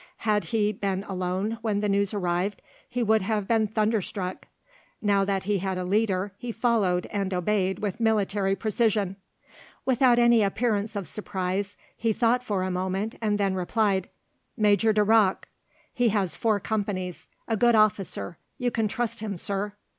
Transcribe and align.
Had 0.25 0.45
he 0.45 0.71
been 0.71 1.03
alone 1.03 1.59
when 1.61 1.81
the 1.81 1.87
news 1.87 2.11
arrived, 2.11 2.63
he 2.89 3.03
would 3.03 3.21
have 3.21 3.47
been 3.47 3.67
thunderstruck; 3.67 4.47
now 4.99 5.23
that 5.23 5.43
he 5.43 5.59
had 5.59 5.77
a 5.77 5.83
leader 5.83 6.33
he 6.39 6.51
followed 6.51 7.05
and 7.11 7.31
obeyed 7.35 7.77
with 7.77 7.99
military 7.99 8.55
precision. 8.55 9.15
Without 9.85 10.17
any 10.17 10.41
appearance 10.41 10.95
of 10.95 11.07
surprise 11.07 11.77
he 11.95 12.13
thought 12.13 12.41
for 12.43 12.63
a 12.63 12.71
moment 12.71 13.13
and 13.21 13.37
then 13.39 13.53
replied: 13.53 14.09
"Major 14.57 14.91
de 14.91 15.03
Roc. 15.03 15.47
He 15.93 16.09
has 16.09 16.35
four 16.35 16.59
companies, 16.59 17.29
a 17.47 17.55
good 17.55 17.75
officer, 17.75 18.39
you 18.57 18.71
can 18.71 18.87
trust 18.87 19.19
him, 19.19 19.37
Sir." 19.37 19.73